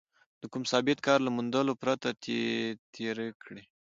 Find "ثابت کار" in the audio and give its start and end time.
0.71-1.19